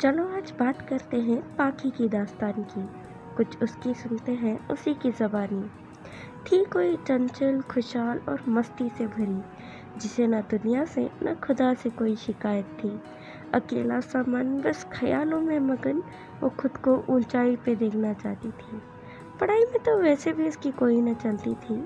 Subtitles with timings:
[0.00, 2.88] चलो आज बात करते हैं पाखी की दास्तान की।
[3.36, 5.70] कुछ उसकी सुनते हैं उसी की ज़बानी।
[6.46, 9.42] थी कोई चंचल खुशहाल और मस्ती से भरी,
[10.00, 13.00] जिसे न दुनिया से, न खुदा से कोई शिकायत थी।
[13.54, 16.02] अकेला सा मन, बस ख्यालों में मगन,
[16.40, 18.82] वो खुद को ऊंचाई पे देखना चाहती थी।
[19.40, 21.76] पढ़ाई में तो वैसे भी उसकी कोई न चलती थी,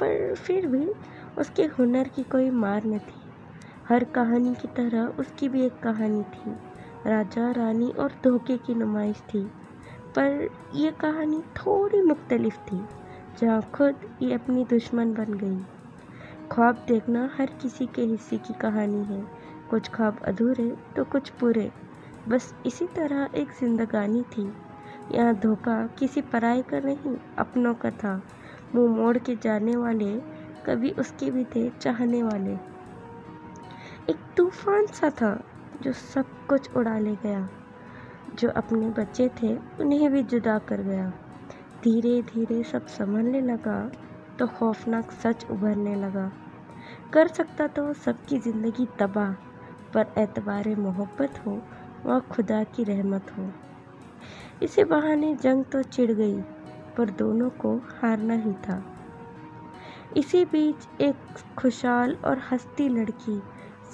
[0.00, 0.92] पर फिर भी
[1.38, 3.20] उसके हुनर की कोई मार न थी।
[3.88, 6.56] हर कहानी की तरह उसकी भी एक कहानी थी।
[7.06, 9.44] राजा, रानी और धोखे की नुमाइश थी।
[10.16, 12.84] पर यह कहानी थोड़ी मुख्तलिफ़ थी,
[13.40, 15.60] जहाँ खुद ये अपनी दुश्मन बन गई।
[16.52, 19.26] ख्वाब देखना हर किसी के हिस्से की कहानी है।
[19.70, 21.72] कुछ ख्वाब अधूरे तो कुछ पूरे।
[22.28, 24.52] बस इसी तरह एक जिंदगानी थी।
[25.12, 28.22] यहाँ धोखा किसी पराये का नहीं, अपनों का था।
[28.74, 30.20] मुँह मोड़ के जाने वाले
[30.66, 32.52] कभी उसके भी थे चाहने वाले।
[34.10, 35.44] एक तूफ़ान सा था
[35.82, 37.48] जो सब कुछ उड़ा ले गया,
[38.34, 41.12] जो अपने बच्चे थे, उन्हें भी जुदा कर गया।
[41.84, 43.90] धीरे धीरे सब संभलने लगा
[44.38, 46.32] तो खौफनाक सच उभरने लगा।
[47.12, 49.32] कर सकता तो सबकी ज़िंदगी तबाह,
[49.94, 51.62] पर एतबार मोहब्बत हो,
[52.06, 53.50] वह खुदा की रहमत हो।
[54.62, 56.40] इसी बहाने जंग तो चिढ़ गई,
[56.96, 58.82] पर दोनों को हारना ही था।
[60.16, 61.16] इसी बीच एक
[61.58, 63.42] खुशहाल और हस्ती लड़की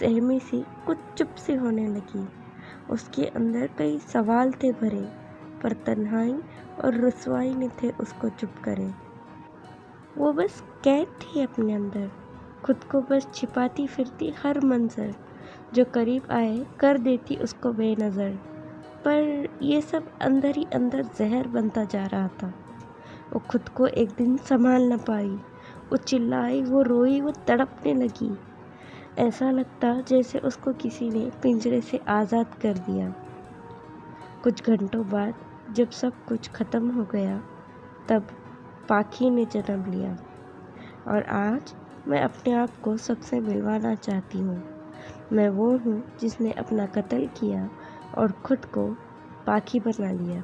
[0.01, 2.29] सहमी सी, कुछ चुप सी होने लगी।
[2.91, 5.09] उसके अंदर कई सवाल थे भरे,
[5.63, 6.35] पर तन्हाई
[6.85, 8.91] और रसवाई ने थे उसको चुप करे।
[10.19, 12.11] वो बस कैद थी अपने अंदर।
[12.65, 15.15] खुद को बस छिपाती फिरती हर मंजर,
[15.75, 18.31] जो करीब आए कर देती उसको बेनज़र।
[19.05, 22.55] पर ये सब अंदर ही अंदर जहर बनता जा रहा था।
[23.33, 25.31] वो खुद को एक दिन संभाल न पाई।
[25.91, 28.39] वो चिल्लाई, वो रोई, वो तड़पने लगी।
[29.19, 33.15] ऐसा लगता जैसे उसको किसी ने पिंजरे से आज़ाद कर दिया।
[34.45, 35.35] कुछ घंटों बाद
[35.71, 37.43] जब सब कुछ ख़त्म हो गया,
[38.09, 38.27] तब
[38.89, 40.19] पाखी ने जन्म लिया।
[41.09, 41.75] और आज
[42.09, 44.63] मैं अपने आप को सबसे मिलवाना चाहती हूँ।
[45.33, 47.71] मैं वो हूँ जिसने अपना कत्ल किया
[48.19, 48.97] और ख़ुद को
[49.47, 50.43] पाखी बना लिया।